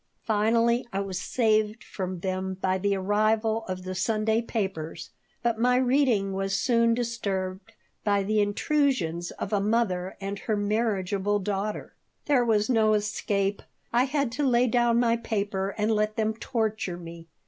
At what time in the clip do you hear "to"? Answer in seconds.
14.31-14.43